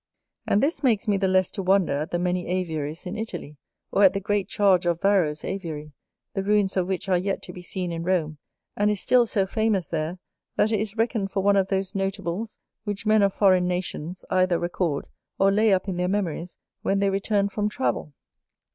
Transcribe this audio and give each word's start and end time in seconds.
And 0.47 0.63
this 0.63 0.81
makes 0.81 1.07
me 1.07 1.17
the 1.17 1.27
less 1.27 1.51
to 1.51 1.61
wonder 1.61 1.93
at 1.93 2.09
the 2.09 2.17
many 2.17 2.47
Aviaries 2.47 3.05
in 3.05 3.15
Italy, 3.15 3.57
or 3.91 4.01
at 4.03 4.13
the 4.13 4.19
great 4.19 4.47
charge 4.49 4.87
of 4.87 4.99
Varro's 4.99 5.43
Aviary, 5.43 5.91
the 6.33 6.41
ruins 6.41 6.75
of 6.75 6.87
which 6.87 7.07
are 7.07 7.19
yet 7.19 7.43
to 7.43 7.53
be 7.53 7.61
seen 7.61 7.91
in 7.91 8.01
Rome, 8.01 8.39
and 8.75 8.89
is 8.89 8.99
still 8.99 9.27
so 9.27 9.45
famous 9.45 9.85
there, 9.85 10.17
that 10.55 10.71
it 10.71 10.79
is 10.79 10.97
reckoned 10.97 11.29
for 11.29 11.43
one 11.43 11.55
of 11.55 11.67
those 11.67 11.93
notables 11.93 12.57
which 12.83 13.05
men 13.05 13.21
of 13.21 13.31
foreign 13.31 13.67
nations 13.67 14.25
either 14.31 14.57
record, 14.57 15.07
or 15.37 15.51
lay 15.51 15.71
up 15.71 15.87
in 15.87 15.97
their 15.97 16.07
memories 16.07 16.57
when 16.81 16.97
they 16.97 17.11
return 17.11 17.47
from 17.47 17.69
travel. 17.69 18.13